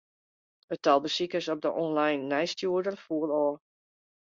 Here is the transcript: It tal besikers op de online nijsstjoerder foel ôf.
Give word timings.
It 0.75 0.79
tal 0.85 0.99
besikers 1.03 1.47
op 1.53 1.61
de 1.61 1.71
online 1.83 2.21
nijsstjoerder 2.33 2.97
foel 3.05 3.29
ôf. 3.43 3.57